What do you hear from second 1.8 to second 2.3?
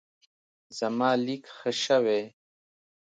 شوی.